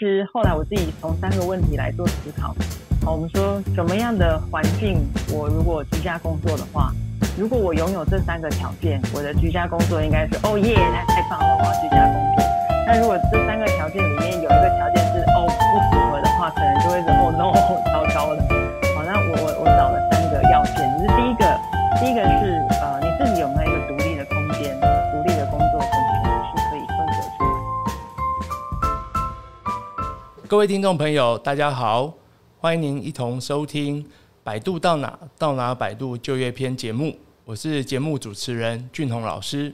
[0.00, 2.56] 其实后来我自己从三个问题来做思考。
[3.04, 4.96] 好，我们说什么样的环境，
[5.28, 6.90] 我如果居家工作的话，
[7.36, 12.42] 如果我拥有这三个条件，我的居家工作应该是哦耶，太太棒了，我要居家工作。
[12.86, 17.52] 那如果这三个条件里面有一个条件是哦不符合的话，可能就会是哦 no，
[17.92, 18.40] 糟糕了。
[18.96, 21.44] 好，那我我我找了三个要件，就是第一个，
[22.00, 22.56] 第一个是
[30.50, 32.12] 各位听众朋友，大家好，
[32.58, 34.02] 欢迎您一同收听
[34.42, 39.72] 《百度到哪到哪百度就业篇》节目，我是节目主持人俊宏老师。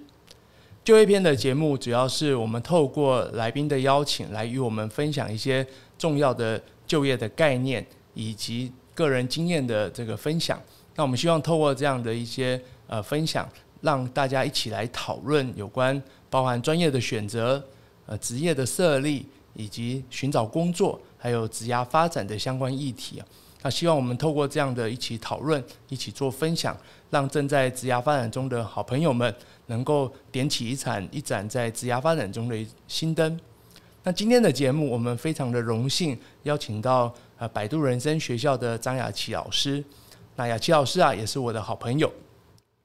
[0.85, 10.61] 就业篇的节目主要是我们透过来宾的邀请，来与我们分享一些重要的就业的概念以及个人经验的这个分享。
[10.97, 13.49] 那我们希望透过这样的一些呃分享，
[13.81, 17.65] 让大家一起来讨论有关包含专业的选择、
[18.05, 19.25] 呃职业的设立
[19.57, 23.27] 以及寻找工作，还有职涯发展的相关议题啊。
[23.63, 26.77] 那希望我们透过这样的一起讨论、一起做分享，
[27.11, 29.35] 让正在职涯发展中的好朋友们。
[29.69, 33.41] 能够点起一盏一盏在职涯发展中的新灯。
[34.05, 39.83] 那今天的节目，我们非常的荣幸邀请到呃百度人生学校的张雅琪老师。
[40.37, 42.09] 那雅琪老师啊，也是我的好朋友。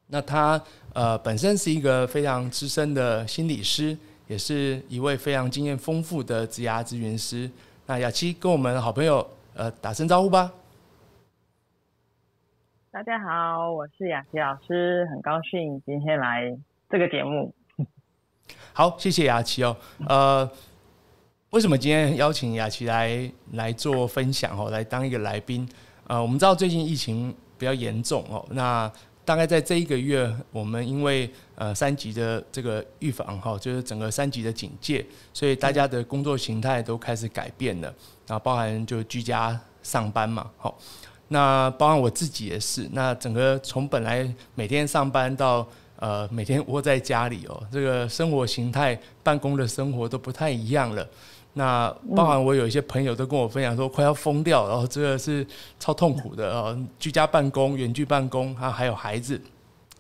[0.08, 0.60] 那他
[0.94, 3.96] 呃本身是一个非常资深的心理师，
[4.32, 7.52] 也是一位非常经验丰富的职涯咨询师。
[7.86, 10.50] 那雅琪跟我们好朋友呃打声招呼吧。
[12.92, 16.58] 大家好，我是雅琪老师，很高兴今天来。
[16.90, 17.54] 这个节目，
[18.72, 19.76] 好，谢谢雅琪哦。
[20.08, 20.50] 呃，
[21.50, 25.68] 为什么今天邀请雅琪来来做分享哦，来当一个来宾？
[26.08, 28.90] 呃，我们知道最近疫情比较严重哦，那
[29.24, 37.94] 大概在这一个月，我们因为呃三级的这个预防哈，就是整个三级的警戒，所以大家的工作形态都开始改变了，
[38.28, 40.78] 然后包含就居家上班嘛，好，
[41.28, 45.68] 那包含我自己也是，那整个从本来每天上班到
[45.98, 51.08] 呃，每天窝在家里哦，这个生活形态、办公的生活都不太一样了。
[51.54, 55.46] 那包含我有一些朋友都跟我分享说，快要疯掉，然后这个是
[55.80, 59.40] 超痛苦的啊，居家办公、远距办公，啊，还有孩子。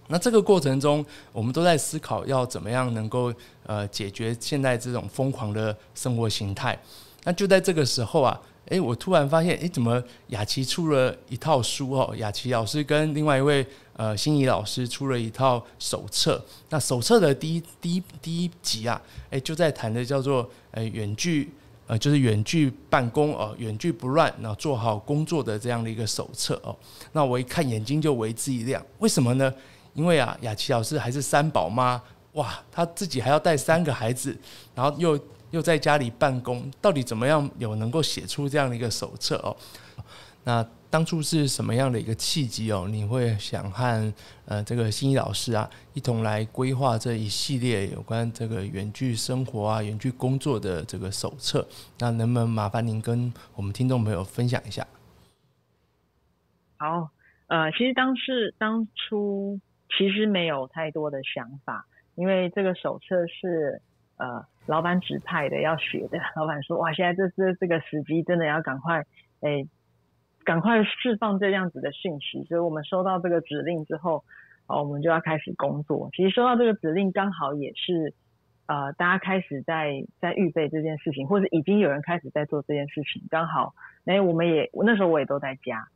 [0.07, 3.33] 那这个过程中，我们都在思考要怎么样能够
[3.65, 6.77] 呃解决现在这种疯狂的生活形态。
[7.23, 8.39] 那就在这个时候啊。
[8.71, 12.15] 哎，我突然发现，哎，怎么雅琪出了一套书哦？
[12.15, 13.67] 雅琪老师跟另外一位
[13.97, 16.41] 呃心怡老师出了一套手册。
[16.69, 21.51] 那手册的第一第一第一集啊，哎，就在谈的叫做呃远距
[21.85, 26.73] 呃就是远距办公哦，远距不乱，然后做好工作的这样的一个手册哦。
[27.11, 29.53] 那我一看眼睛就为之一亮，为什么呢？
[29.95, 32.01] 因为啊，雅琪老师还是三宝妈，
[32.35, 34.33] 哇，她自己还要带三个孩子，
[34.73, 35.19] 然后又。
[35.51, 39.55] 又在家里办公，到底怎么样有能够写出这样的一个手册哦？
[40.43, 42.87] 那当初是什么样的一个契机哦？
[42.89, 44.13] 你会想和
[44.45, 51.67] 呃这个心怡老师啊一同来规划这一系列有关这个远距生活啊、远距工作的这个手册？
[51.99, 54.87] 那能不能麻烦您跟我们听众朋友分享一下？
[56.77, 57.09] 好，
[57.47, 59.59] 呃，其实当时当初
[59.97, 61.85] 其实没有太多的想法，
[62.15, 63.81] 因为这个手册是。
[64.17, 69.05] 呃，老板指派的要学的， 老板说，哇，现在这这这个时机真的要赶快，
[69.41, 69.65] 哎，
[70.43, 74.23] 赶快释放这样子的讯息，所以我们收到这个指令之后，
[74.67, 76.09] 我们就要开始工作。
[76.13, 78.13] 其实收到这个指令刚好也是，
[78.67, 83.73] 呃，大家开始在在预备这件事情，或者已经有人开始在做这件事情，刚好，
[84.05, 85.87] 哎，我们也那时候我也都在家，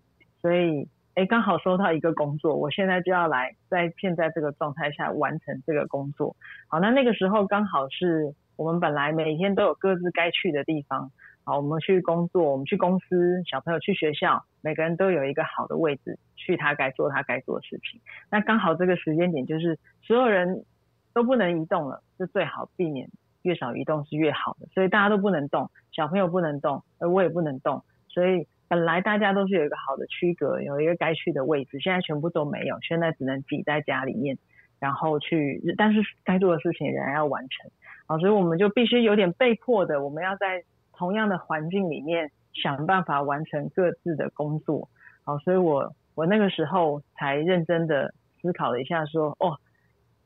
[0.42, 0.88] 所以。
[1.16, 6.36] 哎，刚好收到一个工作，我现在就要来在现在这个状态下完成这个工作。
[6.68, 11.11] 好，那那个时候刚好是我们本来每天都有各自该去的地方。
[11.43, 18.01] 好，我们去工作，我们去公司，小朋友去学校，每个人都有一个好的位置，去他该做他该做的事情。
[18.29, 20.66] 那刚好这个时间点就是所有人
[21.13, 23.07] 都不能移动了，是最好避免
[23.43, 24.67] 越少移动是越好的。
[24.73, 28.47] 所以大家都不能动，小朋友不能动，而我也不能动，所以。
[28.67, 34.40] 本来大家都是有一个好的区隔，有一个该去的位置，现在全部都没有，现在只能挤在家里面，
[34.79, 37.69] 然后去，但是该做的事情仍然要完成，
[38.07, 40.63] 啊，所以我们就必须有点被迫的，我们要在
[40.93, 44.90] 同样的环境里面想办法完成各自的工作，
[45.23, 49.59] 好，所以我我那个时候才认真的思考了一下，说，哦，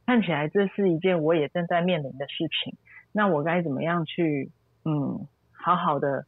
[0.05, 2.75] 看起来这是一件我也正在面临的事情，
[3.11, 4.51] 那我该怎么样去，
[4.85, 6.25] 嗯，好好的。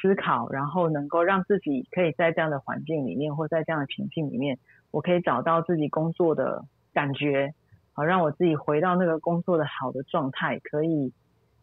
[0.00, 4.58] 思考，然后能够让自己可以在这样的环境里面，或在这样的情境里面，
[4.90, 6.64] 我可以找到自己工作的
[6.94, 7.54] 感觉，
[7.94, 11.12] 好让我自己回到那个工作的好的状态，可以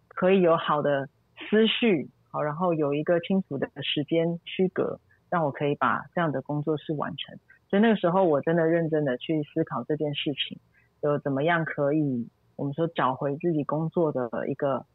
[0.07, 1.07] 可以有好的
[1.49, 4.99] 思绪，好，然后有一个清楚的时间区隔，
[5.29, 7.37] 让我可以把这样的工作室完成。
[7.69, 10.57] 所以那个时候，我真的认真的去思考这件事情，
[11.01, 14.85] 就怎么样可以我们说找回自己工作的一个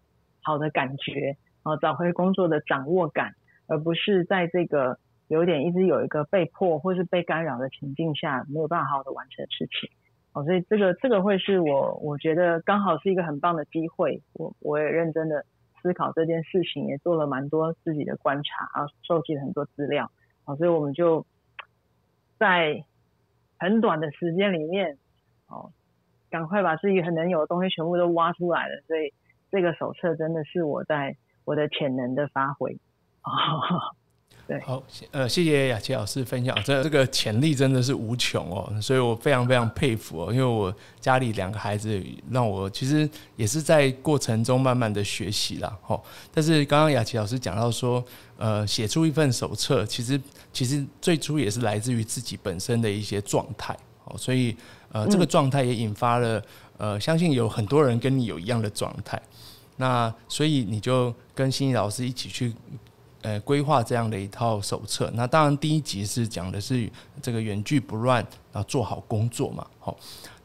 [0.43, 3.32] 好的感觉，啊，找回工作的掌握感，
[3.67, 4.99] 而不是在这个
[5.29, 9.91] 有点一直有一个被迫或是被干扰的情境下，没有办法好好的完成事情。
[10.37, 15.47] 哦，所以这个这个会是我我觉得刚好是一个很棒的机会，我我也认真的
[15.81, 20.11] 思考这件事情，也做了蛮多自己的观察，然后收集了很多资料，
[20.44, 21.25] 好，所以我们就
[22.38, 22.85] 在
[23.59, 24.99] 很短的时间里面，
[25.49, 25.73] 哦，
[26.29, 29.15] 赶快把自己很能有的东西全部都挖出来了，所以
[29.50, 31.17] 这个手册真的是我在
[31.47, 32.79] 我的潜能的发挥，
[33.23, 33.97] 哦
[34.48, 42.00] 对，好，呃，谢谢雅琪老师分享，这这个潜力真的是无穷哦，所以我非常非常佩服哦，因为我家里两个孩子，
[42.31, 45.76] 让我其实也是在过程中慢慢的学习啦。
[45.82, 46.00] 哈。
[46.32, 48.04] 但是刚刚雅琪老师讲到说，
[48.37, 50.20] 呃，写出一份手册，其实
[50.52, 54.56] 其实最初也是来自于自己本身的一些状态，哦，所以
[54.93, 56.40] 呃，这个状态也引发了，
[56.78, 59.20] 呃，相信有很多人跟你有一样的状态，
[59.78, 62.54] 那所以你就跟心怡老师一起去。
[63.23, 65.11] 呃，规划这样的一套手册。
[65.15, 66.89] 那当然，第一集是讲的是
[67.21, 69.67] 这个远距不乱，然后做好工作嘛。
[69.81, 69.97] 好，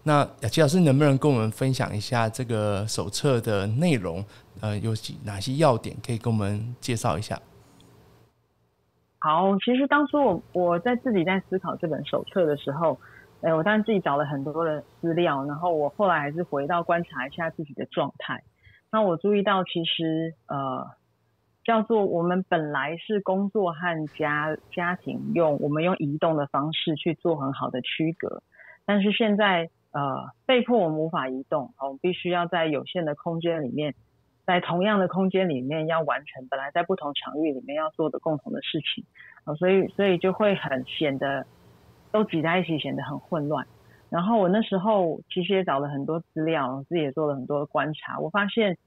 [0.01, 4.25] 那雅琪老师能不能跟我们分享一下这个手册的内容？
[4.61, 7.39] 呃，有几哪些要点可以跟我们介绍一下？
[9.19, 12.99] 好，其实当初我我在自己在思考这本手册的时候，
[13.41, 18.41] 呃，我当然自己找了很多的资料，然后我后来还是回到观察一下自己的状态。
[18.91, 20.99] 那我注意到，其实呃。
[21.63, 28.41] 叫做我们本来是工作和家家庭用我们用移动的方式去做很好的区隔，
[28.83, 33.93] 但是现在呃被迫我们无法移动，我们必须要在有限的空间里面，
[34.43, 39.05] 在同样的空间里面要完成本来在不同场域里面要做的共同的事情，
[39.55, 41.45] 所以所以就会很显得
[42.11, 43.67] 都挤在一起，显得很混乱。
[44.09, 48.79] 然后我那时候其实也找了很多资料，自己也做了很多观察，我发现。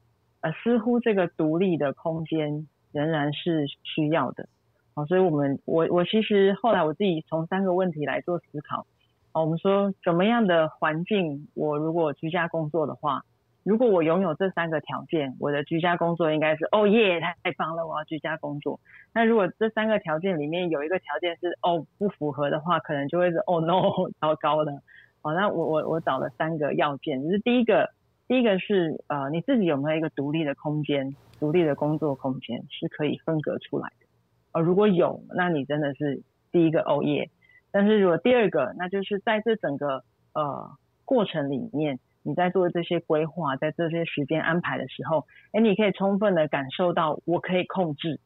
[0.44, 4.46] 呃，似乎这个独立的空间仍然是需要的，
[4.94, 8.84] 好，所以我们我我其实后来我自己从三个问题来做思考，
[9.32, 13.22] 哦，我们说怎么样的环境，我如果居家工作的话，
[13.62, 18.78] 如果我拥有这三个条件，我的居家工作应该是哦耶，太棒了，我要居家工作。
[19.14, 23.80] 那如果这三个条件里面有一个条件是哦不符合的话，可能就会是哦 no，
[24.20, 24.82] 糟糕了。
[25.22, 27.88] 好，那我我我找了三个要件，就是第一个。
[28.26, 34.06] 第一个是呃，你自己有没有一个独立的空间，独立的工作空间是可以分隔出来的。
[34.52, 37.28] 呃，如果有，那你真的是第一个哦耶。
[37.70, 40.70] 但是如果第二个，那就是在这整个呃
[41.04, 48.20] 过程里面，你在做这些规划，在这些时间安排的时候，哎，你可以充分的感受到我可以控制。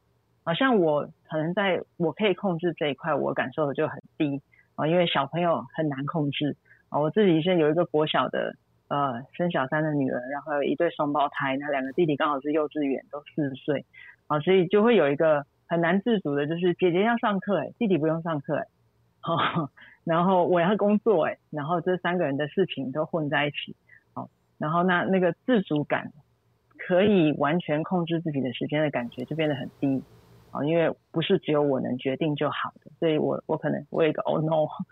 [0.45, 4.41] 好像我可能在我可以控制这一块，我感受的就很低
[4.75, 6.55] 啊，因为小朋友很难控制
[6.87, 6.99] 啊。
[7.01, 8.55] 我自己现在有一个国小的。
[8.89, 13.85] 呃，生小三的女儿，然后有一对双胞胎，那两个弟弟刚好是幼稚园，都四岁，
[14.25, 18.65] 啊，所以就会有一个很难自主的，就是姐姐要上课，哎，弟弟不用上课，哎，
[19.19, 19.69] 好，
[20.03, 23.75] 然后我要工作，哎，然后这三个人的事情都混在一起，
[24.15, 24.27] 好，
[24.57, 26.11] 然后那那个自主感，
[26.79, 30.01] 可以完全控制自己的时间的感觉就变得很低，
[30.49, 34.83] 啊，因为不是只有我能决定就好的，所以我我可能我有一个 oh no，好，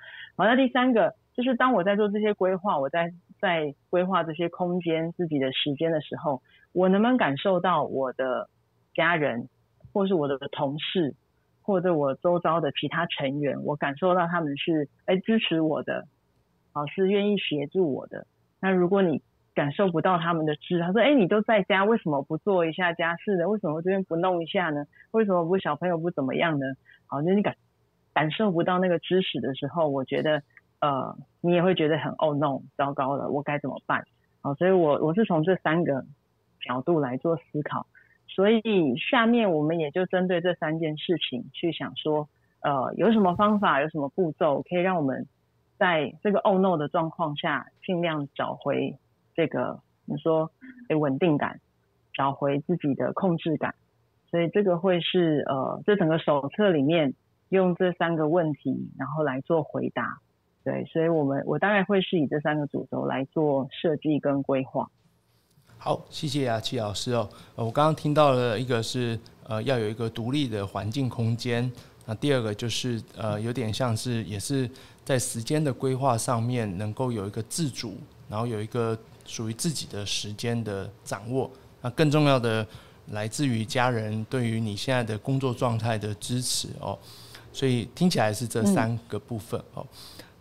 [0.45, 3.11] 那第三个就是当我在做这些规划，我在。
[3.39, 6.41] 在规划这些空间、自己的时间的时候，
[6.73, 8.49] 我能不能感受到我的
[8.93, 9.47] 家人，
[9.93, 11.13] 或是我的同事，
[11.61, 16.07] 或者我周遭的其他成员，我感受到他们是哎支持我的，
[16.73, 18.25] 啊是愿意协助我的。
[18.59, 19.21] 那如果你
[19.53, 23.47] 感受不到他们的支持，他说哎你都在家，为什么不做一下家事呢？
[23.47, 24.85] 为什么这边不弄一下呢？
[25.11, 26.65] 为什么不小朋友不怎么样呢？
[27.05, 27.55] 好，那你感
[28.13, 30.41] 感受不到那个支持的时候，我觉得。
[30.79, 34.05] 呃，你也会觉得很 Oh no，糟糕了，我该怎么办？
[34.41, 36.05] 好，所以我我是从这三个
[36.61, 37.87] 角度来做思考，
[38.27, 42.29] 所以下面我们也就针对这三件事情去想说，
[42.61, 45.27] 呃，有什么方法，有什么步骤可以让我们
[45.77, 48.97] 在这个 Oh no 的状况下，尽量找回
[49.35, 50.51] 这个你说
[50.89, 51.59] 诶稳定感，
[52.13, 53.73] 找回自己的控制感。
[54.29, 57.13] 所以这个会是呃，这整个手册里面
[57.49, 60.19] 用这三个问题，然后来做回答。
[60.67, 64.85] 对，所以我们我当然会是以这三个主轴来做设计跟规划。
[65.77, 67.29] 好，谢谢雅琪老师哦。
[67.55, 71.71] 我刚刚听到了一个是呃要有一个独立的环境空间，
[72.05, 74.69] 那第二个就是呃有点像是也是
[75.05, 77.95] 在时间的规划上面能够有一个自主，
[78.27, 81.49] 然后有一个属于自己的时间的掌握。
[81.81, 82.67] 那更重要的，
[83.11, 86.99] 来自于家人对于你现在的工作状态的支持哦。
[87.53, 89.87] 所以听起来是这三个部分哦。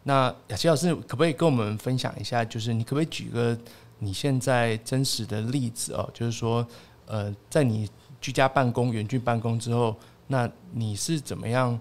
[0.09, 2.45] 那雅琪老师可不可以跟我们分享一下？
[2.45, 3.59] 就是你可不可以举个
[3.99, 6.09] 你现在真实的例子哦？
[6.15, 6.65] 就是说，
[7.07, 9.97] 呃，在你居家办公、远距办公之后，
[10.29, 11.77] 那你是怎么样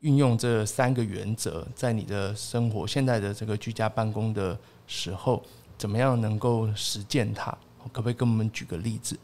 [0.00, 4.58] 运用这三个原则，在你的生活现在的这个居家办公的
[4.88, 5.40] 时候，
[5.76, 7.56] 怎么样能够实践它？
[7.92, 9.16] 可不可以跟我们举个例子？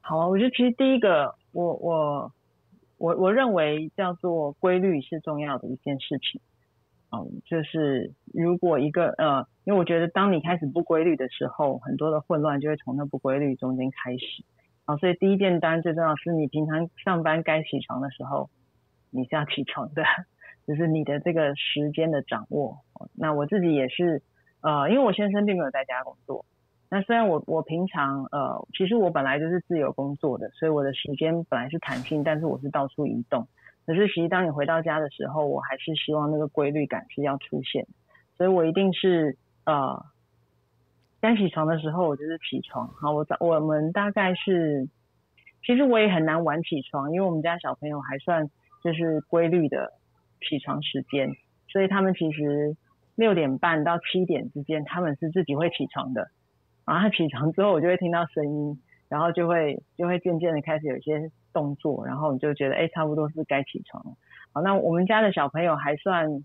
[0.00, 2.32] 好啊，我觉得其实第一个，我我。
[2.98, 6.40] 我我认为叫做规律是重要的一件事情，
[7.10, 14.44] 嗯，就是如果一个呃，因为我觉得当你开始不规律的时候，很多的混乱就会从那不规律中间开始，
[14.84, 18.50] 啊，所以第一件单最重要是你平常上班该起床的时候，
[19.10, 20.02] 你是要起床的，
[20.66, 22.78] 就是你的这个时间的掌握。
[23.14, 24.22] 那我自己也是，
[24.60, 26.44] 呃，因为我先生并没有在家工作。
[26.90, 33.46] 那虽然我我平常呃，其实我本来就是自由工作的，所以我的时间本来是弹性，但是我是到处移动。
[33.84, 37.86] 可是其实当你回到家的时候，我还是希望那个规律感是要出现，
[38.36, 40.04] 所以我一定是呃，
[41.20, 42.88] 该起床的时候我就是起床。
[42.88, 44.88] 好，我早我们大概是，
[45.66, 48.50] 其实我也很难晚起床，因为我们家小朋友还算
[48.82, 49.92] 就是规律的
[50.48, 51.34] 起床时间，
[51.68, 52.76] 所以他们其实
[53.14, 56.30] 六点半到七点之间，他们是自己会起床的。
[56.88, 58.80] 然后他起床之后，我就会听到声音，
[59.10, 64.12] 然后就会就会渐渐的开始有一些动作，然后你就觉得哎，差不多是该起床了。
[64.54, 66.42] 好，那我们家的小朋友还算，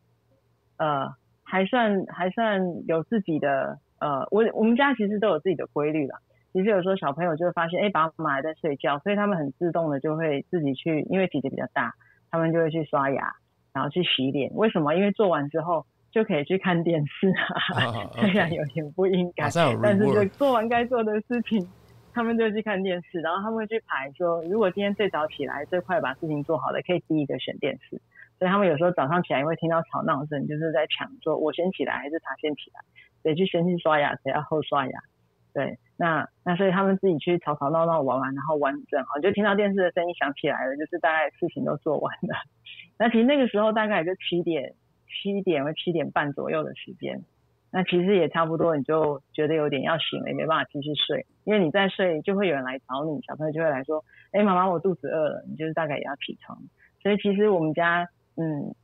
[0.76, 1.08] 呃，
[1.44, 6.20] 还算还算有自己的，呃，我我们家其实都有自己的规律啦。
[6.52, 11.94] 其实有时候小朋友就会发现，哎，爸爸妈妈还在睡觉，所以他们很自动的就会自己去，因为姐姐比较大，
[12.30, 13.32] 他们就会去刷牙，
[13.72, 14.52] 然后去洗脸。
[14.56, 14.94] 为什么？
[14.94, 15.86] 因为做完之后。
[16.14, 17.28] 就可以去看电视
[17.74, 19.50] 啊， 虽、oh, 然.有点不应该，
[19.82, 21.68] 但是就做完该做的事情，
[22.14, 28.00] 他们就去看电视，然后他们会去排说，如果今天最早起来、最快把事情做好的，可以第一个选电视。
[28.38, 32.80] 所以他们有时候早上起来会听到吵闹声，就是在抢说，我先起来还是他先起来？
[33.24, 34.94] 谁去先去刷牙，谁要后刷牙？
[35.52, 42.38] 对，那那所以他们自己去吵吵闹闹玩玩，然后完整好，就听到电视的声音响起来了，就是大概事情都做完了。
[43.00, 44.76] 那其实那个时候大概也就七点。
[45.22, 47.22] 七点或七点半左右的时间，
[47.72, 56.58] 那其实也差不多，你就觉得有点要醒了，也没办法继续睡，因为你再睡就会有人来找你，小朋友就会来说，哎，妈妈，我肚子饿了，你就是大概也要起床。
[57.02, 58.76] 所以其实我们家，嗯，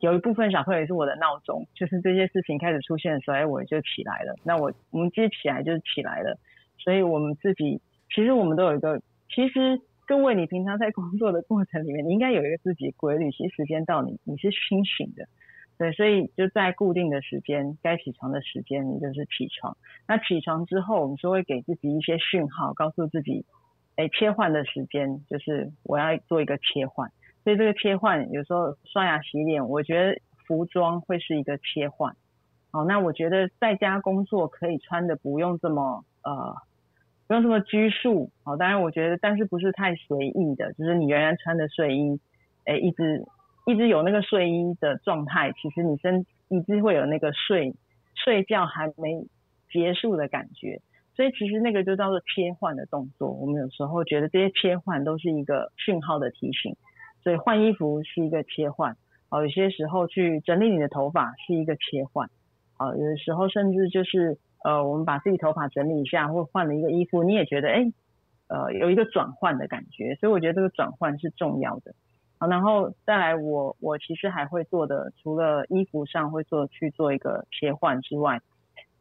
[0.00, 4.34] 有一部分小朋友也是我的闹钟，就是这些事情开始出现的时候，哎，我就起来了。
[4.44, 6.38] 那我我们接起来就是起来了，
[6.78, 7.80] 所以我们自己
[8.14, 9.00] 其实我们都有一个，
[9.30, 15.26] 其实各位你平常在工作的过程里面，你应该有一个自己规律，其实时间到你你是清醒的。
[15.76, 19.76] 对，所以就在固定的时间，该起床的时间，你就是起床。
[20.06, 23.44] 那起床之后，我们就会给自己一些讯号，告诉自己，
[23.96, 27.10] 哎，切换的时间就是我要做一个切换。
[27.42, 32.14] 所以这个切换，有时候刷牙洗脸，我觉得服装会是一个切换。
[32.70, 36.54] 好，那我觉得在家工作可以穿的不用这么呃，
[37.26, 38.30] 不用这么拘束。
[38.44, 42.20] 好，当然我觉得，但是不是太随意的，就是你仍然穿的睡衣，
[42.64, 43.26] 哎，一直。
[43.66, 47.74] 一直有那个睡衣的状态，其实你身一直会有那个睡
[48.14, 49.26] 睡觉还没
[49.72, 50.80] 结束的感觉，
[51.16, 53.30] 所以其实那个就叫做切换的动作。
[53.30, 56.76] 我们有时候觉得这些切换都是一个讯号的提醒，
[57.22, 58.96] 所以换衣服是一个切换，
[59.30, 62.28] 哦，有些时候去整理你的头发是一个切换，
[62.76, 67.84] 啊，有的时候甚至就是呃，我们把自己头发整理一下，或换了一个衣服，你也觉得哎，
[68.48, 71.94] 呃，有一个转换的感觉，所以我觉得这个转换是重要的。
[72.38, 78.40] 好，然后再来我，我其实还会做的，除了衣服上会做去做一个切换之外，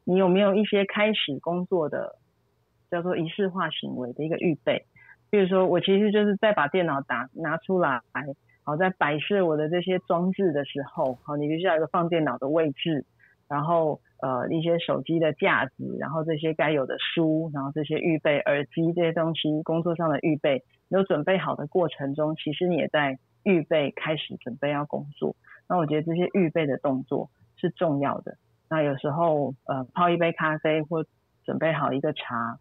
[0.04, 2.16] 你有没有一些开始工作的
[2.92, 4.86] 叫做仪式化行为的一个预备？
[5.32, 8.02] 比如说，我其实就是在把电脑打拿出来，
[8.64, 13.04] 好，在摆设我的这些装置的时候，好，你必须要一个放电脑的位置，
[13.50, 20.64] 然后呃一些手机的架子，然后这些该有的书，然后这些预备耳机这些东西，工作上的预备。
[20.94, 25.36] 有准备好的过程中，其实你也在预备开始准备要工作。
[25.68, 28.38] 那我觉得这些预备的动作是重要的。
[28.70, 31.04] 那有时候呃泡一杯咖啡或
[31.44, 32.60] 准备好一个茶，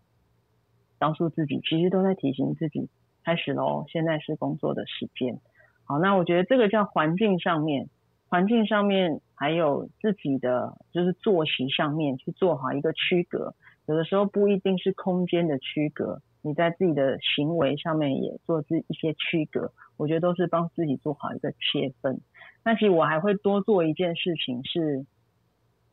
[0.99, 2.89] 告诉自己其实都在提醒自己
[3.23, 5.39] 开始喽，现在是工作的时间。
[5.85, 7.91] 好，那我觉得这个叫环境上面，
[8.29, 13.55] 环境上面还有自己的就是作息上面去做好一个区隔。
[13.85, 16.23] 有的时候不一定是空间的区隔。
[16.43, 22.21] 你在自己的行为上面也做自一些区隔，我觉得都是帮自己做好一个切分。
[22.65, 25.07] 那其实我还会多做一件事情是，是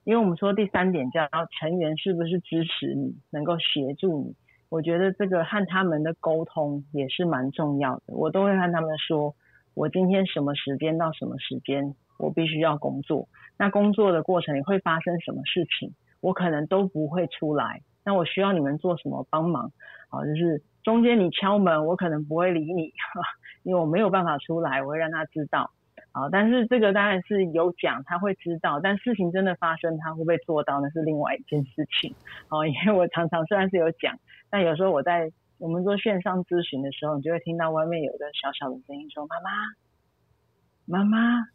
[0.04, 1.28] 因为我们说第三点叫
[1.60, 4.36] 成员是不是支持你，能够协助你。
[4.70, 8.04] 我觉得这个和他们的沟通也是蛮重要的。
[8.08, 9.36] 我都会和他们说，
[9.74, 13.28] 我今天什么时间到什么时间，我必须要工作。
[13.58, 17.82] 那工作的过程里会发生什么事情，我可能都不会出来。
[18.04, 19.72] 那我需要你们做什么帮忙？
[20.10, 22.94] 啊，就是中间你敲门，我可能不会理你，
[23.64, 25.72] 因为我没有办法出来，我会让他知道。
[26.12, 28.80] 啊，但是这个当然是有讲，他会知道。
[28.80, 32.16] 但事情真的发生，他会不会做到，那是另外一件事情。
[32.50, 34.18] 哦，因为我常常虽然是有讲，
[34.50, 39.36] 但有时候我在我们做线上咨询的时候，你就会听到外面有个小小的声音说：“妈
[40.96, 41.46] 妈，妈妈，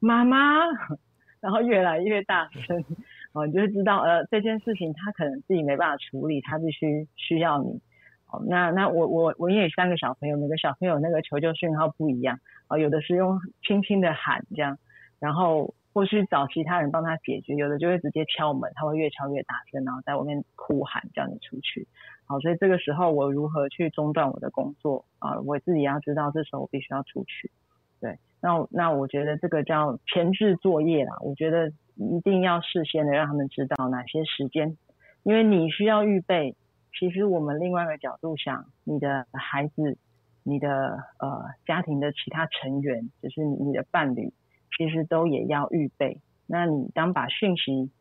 [0.00, 0.66] 妈妈。
[1.42, 2.84] ”然后越来越大声，
[3.32, 7.80] 哦，你就会知道，呃，这件事情他可能自己没办法处理，他必须需要你。
[8.30, 12.38] 哦，那那我我我因为三个小朋友，每个小朋友那个求救讯号不一样。
[12.68, 14.78] 哦，有的是用轻轻的喊这样，
[15.18, 21.86] 然后或许找其他人帮他解决，有的就会直接敲门，他会越敲越大声，然后在外面哭喊叫你出去。
[22.24, 25.38] 好，所以这个时候我如何去中断我的工作啊？
[25.40, 27.50] 我自己要知道，这时候我必须要出去。
[28.00, 31.16] 对，那那我觉得这个叫前置作业啦。
[31.20, 34.76] 我觉得一定要事先的让他们知道哪些时间，
[35.22, 36.56] 因为你需要预备。
[36.98, 39.98] 其实我们另外一个角度想，你的孩子。
[40.44, 44.32] 你的呃家庭的其他成员，就是你的伴侣，
[44.76, 46.20] 其实都也要预备。
[46.48, 47.92] 那你当把讯息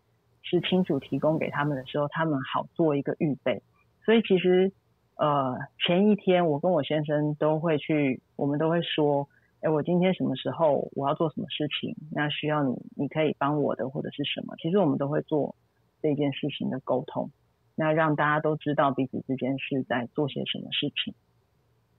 [0.41, 3.61] 是清楚提供给他们的时候，他们好做一个预备。
[4.03, 4.71] 所以其实
[5.17, 5.55] 呃
[5.85, 9.29] 前一天我跟我先生都会去，我们都会说，
[9.61, 15.55] 哎，我今天什么时候我要做什么事情，那需要你你可以帮我的或者是什么，其实我们都会做
[16.01, 17.29] 这件事情的沟通，
[17.75, 21.13] 那让大家都知道彼此之间是在做些什么事情。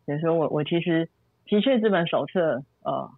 [0.06, 1.08] 所以说我我其实
[1.46, 3.10] 的确这本手册呃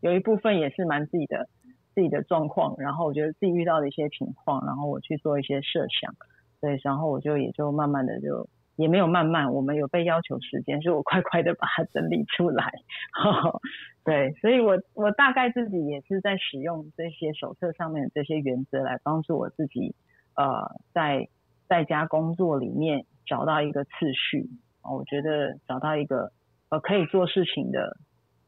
[0.00, 1.48] 有一部分也是蛮自己的
[1.94, 6.12] 自己的状况，然后我觉得自己遇到的一些情况，然后我去做一些设想，
[6.60, 12.72] 对，然后我就也就慢慢的就也没有慢慢，我们有被要求时间，所以我快快的把它整理出来，
[13.12, 13.60] 呵 呵
[14.04, 19.94] 对，所以我我大概自己也是在使用这些手册上面的这些原则来帮助我自己
[20.34, 21.28] 呃在
[21.68, 24.48] 在家工作里面找到一个次序。
[24.82, 26.32] 我觉得找到一个
[26.70, 27.96] 呃可以做事情的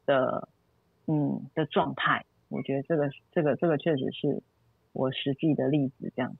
[0.05, 0.49] 的
[1.07, 4.43] 嗯的状态，我觉得这个这个这个确实是
[4.95, 6.35] 我实际的例子，这样。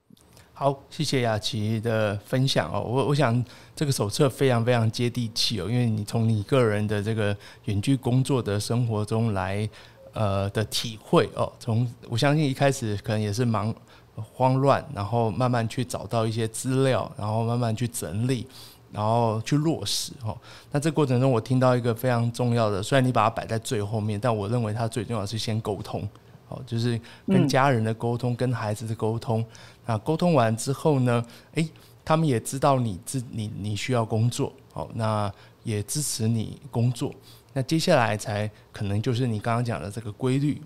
[0.52, 2.80] 好，谢谢雅琪的分享哦。
[2.80, 9.68] 我我想这个手册非常非常接地气哦，因为你从你个人的这个远距工作的生活中来
[10.14, 13.72] 呃的体会哦，从我相信一开始可能也是忙
[14.32, 18.46] 慌乱，然后慢慢去找到一些资料，然后慢慢去整理。
[18.92, 20.34] 然后去落实哦，
[20.70, 26.08] 那这过程中我听到一个非常重要的，虽然你把它摆在最后面，但我认为它最重要是先沟通，
[26.48, 29.44] 哦，就是跟家人的沟通，跟孩子的沟通。
[29.84, 31.68] 那沟通完之后呢，诶，
[32.04, 35.32] 他们也知道你自你你需要工作，哦，那
[35.64, 37.12] 也支持你工作。
[37.52, 40.60] 那接下来才可能就是你刚刚讲的这个规律，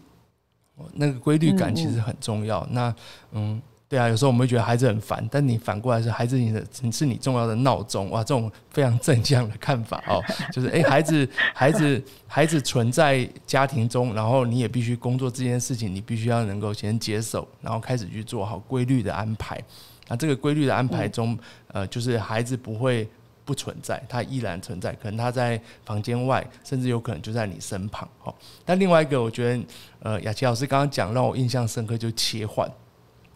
[0.77, 2.67] 哦，那个规律感其实很重要。
[2.71, 2.95] 那
[3.33, 3.61] 嗯。
[3.91, 8.23] 对啊，有时候我们会觉得孩子很烦，但你反过来是孩子你的，是你重要的闹钟哇！
[8.23, 10.23] 这种非常正向的看法哦，
[10.55, 19.61] 就是哎，孩子，孩子，孩子存在家庭中，然后你也必须工作这件事情，你必须要能够先接受，然后开始去做好规律的安排。
[20.07, 21.37] 那这个规律的安排中，
[21.73, 23.09] 呃，就是孩子不会
[23.45, 28.09] 不存在，他依然存在，可能他在房间外，甚至有可能就在你身旁。
[28.23, 28.33] 哦，
[28.65, 29.65] 但另外一个，我觉得，
[29.99, 32.71] 呃，雅琪老师刚刚讲让我印象深刻，就切换。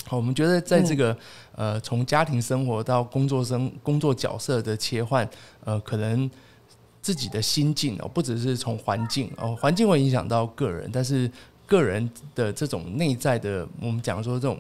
[0.07, 1.17] 好，我们觉得在这个
[1.55, 5.29] 呃，从家庭生活到工作生工作角色的切换，
[5.65, 6.31] 呃，可能
[7.01, 11.31] 自己的心境哦，不只是从环境哦，环境会影响到个人，但是
[11.67, 14.59] 个人的这种内在的，我们讲说这种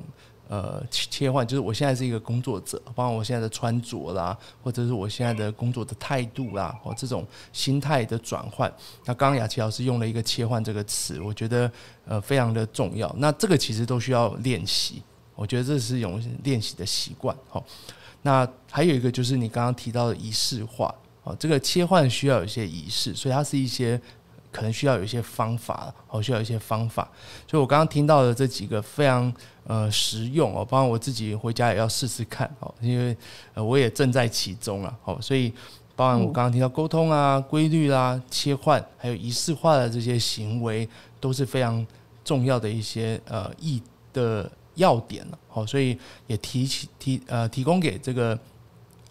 [0.48, 8.72] 呃切换，就是我现在是一个工作者，包括我现在的穿着啦，或者是我现在的工作的态度啦，或这种心态的转换。
[9.04, 11.70] 那刚刚雅琪老师用了一个“切换”这个词，我觉得
[12.07, 13.14] 呃非常的重要。
[13.18, 15.02] 那这个其实都需要练习。
[15.35, 17.64] 我觉得这是一种练习的习惯，好。
[18.27, 20.94] 那还有一个就是你刚刚提到的仪式化，
[21.25, 24.01] 哦，这个切换需要有一些仪式，所以它是一些
[24.51, 27.07] 可能需要有一些方法，哦，需要一些方法。
[27.47, 29.31] 所以我刚刚听到的这几个非常
[29.66, 33.14] 呃实用哦，包括我自己回家也要试试看哦，因为
[33.53, 35.53] 呃我也正在其中啊，哦，所以
[35.94, 40.88] 包含我刚刚听到沟通啊、规律啦、切换，还有仪式化的这些行为，
[41.20, 41.87] 都是非常
[42.25, 43.83] 重要的一些呃意
[44.14, 44.51] 的。
[44.74, 48.38] 要点了，好，所以也提起提呃提供给这个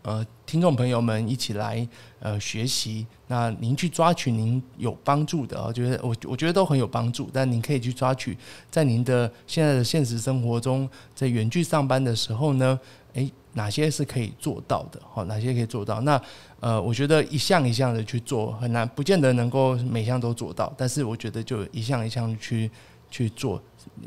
[0.02, 1.88] 呃听众朋友们一起来
[2.20, 3.06] 呃学习。
[3.28, 7.30] 那您去抓取您有帮助的，我觉得我我觉得都很有帮助。
[7.34, 8.38] 但您可以去抓取
[8.70, 12.80] 在您的现在的现实生活中，在远距上班的时候呢，
[13.14, 15.02] 诶，哪些是可以做到的？
[15.12, 16.02] 好，哪些可以做到？
[16.02, 16.22] 那
[16.60, 20.72] 呃，我觉得一项一项的去做很难，不见得能够每项都做到。
[20.78, 22.70] 但是我觉得就一项一项去
[23.10, 23.60] 去做，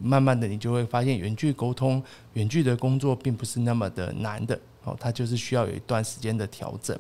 [0.03, 2.03] 慢慢的你就会发现，远距沟通、
[2.35, 4.59] 远距的工作并不是那么的难的。
[4.85, 6.97] 哦，它就是需要有一段时间的调整。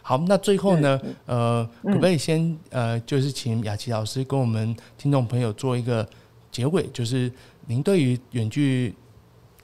[0.00, 6.08] 好，那最后呢，呃，可不可以先呃，就是请雅琪老师跟我们听众朋友做一个
[6.50, 7.30] 结尾，就是
[7.66, 8.94] 您对于远距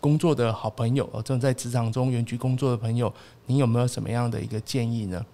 [0.01, 3.11] 工作的好朋友，正在职场中远距工作的朋友，
[3.47, 5.25] 您有没有什么样的一个建议呢？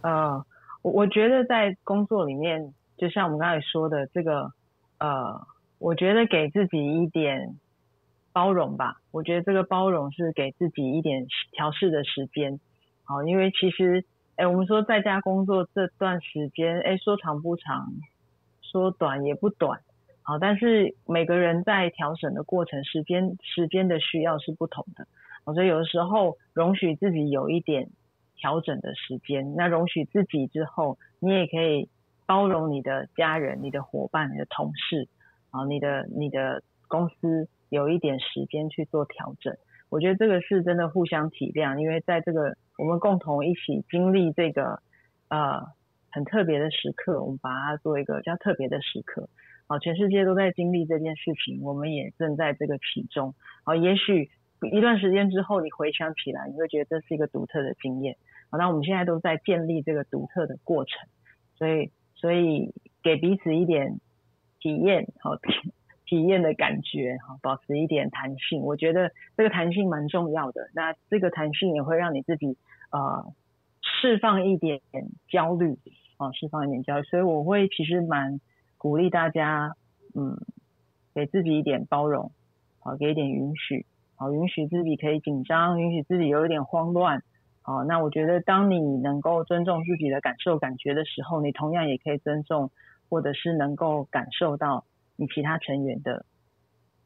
[0.00, 0.42] 呃，
[0.80, 4.50] 我我觉得在工作里面，就像我们刚才说的，这个
[5.04, 5.46] 呃，
[5.78, 7.56] 我觉得给自己一点
[8.32, 9.02] 包容吧。
[9.10, 12.58] 我觉得这个包容是给自己一点调试的时间。
[13.04, 17.92] 好，因为其实，哎，我们说在家工作这段时间，哎，说长不长，
[18.62, 19.82] 说短也不短。
[20.22, 25.06] 好，但是每个人在调整的过程，时间时间的需要是不同的，
[25.52, 27.90] 所以有的时候容许自己有一点
[28.36, 31.90] 调整的时间，那容许自己之后，你也可以
[32.26, 35.08] 包容你的家人、你的伙伴、你的同事，
[35.50, 39.56] 啊，你的你的公司有一点时间去做调整。
[39.90, 44.80] 我觉得这个是真的互相体谅，因为在这个我们共同一起经历这个
[45.28, 45.66] 呃
[46.10, 49.28] 很特别的时刻，我们把它做一个比较特别的时刻。
[49.66, 53.34] 好，全世界都在经历这件事情，我们也正在这个其中。
[53.64, 54.30] 好，也许
[54.72, 58.16] 一段时间之后，你回想起来，你会觉得这是一个独特的经验。
[58.50, 61.08] 好，那我们现在都在建立这个独特的过程，
[61.56, 62.72] 所以，所以
[63.02, 64.00] 给彼此一点
[64.60, 65.72] 体验，好，体
[66.06, 68.62] 体验的感觉，好，保持一点弹性。
[68.62, 70.70] 我觉得这个弹性蛮重要的。
[70.74, 72.56] 那这个弹性也会让你自己
[72.90, 73.32] 呃
[73.82, 74.80] 释放一点
[75.28, 75.78] 焦虑，
[76.16, 77.02] 啊，释放一点焦虑。
[77.04, 78.40] 所以我会其实蛮。
[78.76, 79.72] 鼓励大家，
[80.14, 80.36] 嗯，
[81.14, 82.32] 给自己一点包容，
[82.80, 87.22] 好，给一点允许，好，允许自己可以紧张，允许自己有一点慌乱，
[87.66, 92.70] 好，那我觉得当你能够尊重自己的感受、感觉的时候，你同样也可以尊重，
[93.08, 94.84] 或者是能够感受到
[95.16, 96.26] 你其他成员的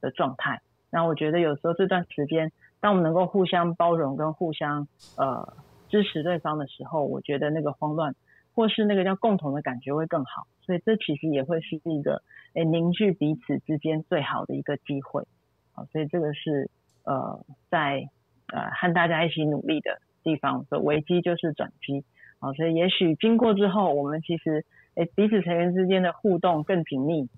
[0.00, 0.60] 的状态。
[0.90, 5.54] 那我觉得有时候这段时间，当我们能够互相包容跟互相呃
[5.88, 8.14] 支持对方的时候，我觉得那个慌乱。
[8.54, 12.22] 或是那个叫共同的感觉会更好，所以这其实也会是一个
[12.54, 15.28] 诶凝聚彼此之间最好的一个机会，
[15.74, 16.68] 好，所以这个是
[17.04, 17.38] 呃
[17.70, 18.08] 在
[18.52, 22.04] 呃和大家一起努力的地方，所以危机就是转机，
[22.38, 27.28] 啊，所以也许经过之后，我们其实诶彼此成员之间的互动更紧密，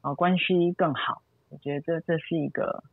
[0.00, 2.84] 啊关系更好，我觉得这这是一个，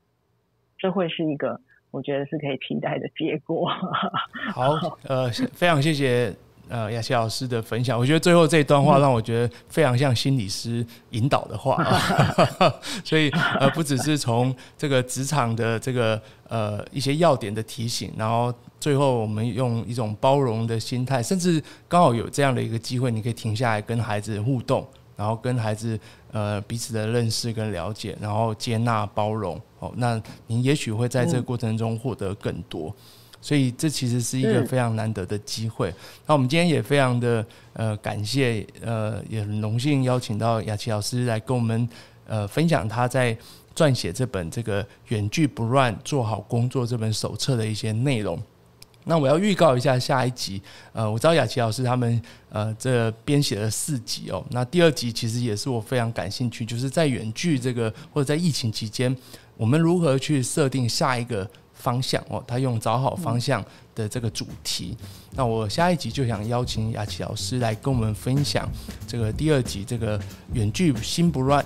[0.77, 3.69] 这会是一个我觉得是可以期待的结果。
[4.53, 6.35] 好，呃，非常谢谢。
[6.69, 11.81] 呃，雅琪老师的分享，我觉得最后这一段话让我觉得非常像心理师引导的话，
[13.03, 25.97] 所以呃，不只是从这个职场的这个呃一些要点的提醒，然后最后我们用一种包容的心态，甚至刚好有这样的一个机会，你可以停下来跟孩子互动，然后跟孩子
[26.31, 32.93] 呃彼此的认识跟了解，然后接纳包容，哦，那你也许会在这个过程中获得更多。
[33.47, 35.87] 所以这其实是一个非常难得的机会。
[36.25, 41.87] 那我们今天也非常的呃感谢呃也很荣幸邀请到雅琪老师来跟我们
[42.27, 43.37] 呃分享他在
[43.73, 48.37] 撰写这本这个远距不乱做好工作这本手册的一些内容。
[49.05, 54.45] 那我要预告一下下一集，呃，我知道雅琪老师他们呃这编写了四集哦。
[54.49, 59.15] 那第二集其实也是我非常感兴趣，就是在远距这个或者在疫情期间，
[59.55, 61.49] 我们如何去设定下一个。
[61.77, 63.63] 方向哦，他用找好方向
[63.95, 64.97] 的这个主题。
[65.31, 68.67] 那我下一集就想邀请雅琪老师来跟我们分享
[69.07, 70.19] 这个第二集这个
[70.53, 71.63] 远距心不乱，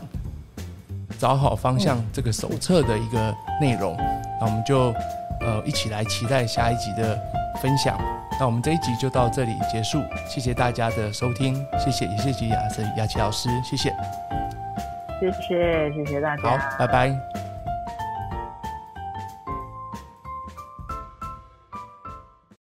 [1.17, 3.95] 找好方向这个手册的一个内容。
[4.39, 4.93] 那我们就
[5.39, 7.19] 呃一起来期待下一集的
[7.62, 8.00] 分享。
[8.39, 12.58] 那我们这一集就到这里结束，谢谢大家的收听，谢谢也谢谢雅
[12.97, 13.93] 雅琪老师，谢谢，
[15.19, 17.51] 谢谢谢谢大家，好，拜拜。